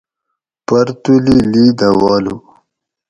پرتولی 0.67 1.37
لی 1.51 1.65
دہ 1.79 1.89
والو 1.99 2.35